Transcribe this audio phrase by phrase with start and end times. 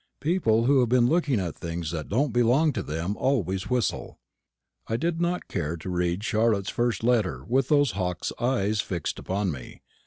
[0.19, 4.17] People who have been looking at things that don't belong to them always whistle.
[4.87, 9.51] I did not care to read Charlotte's first letter with those hawk's eyes fixed upon
[9.51, 9.81] me.